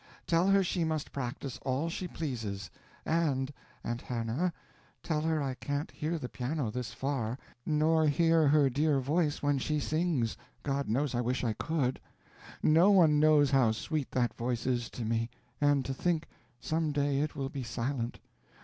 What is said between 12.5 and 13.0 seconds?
No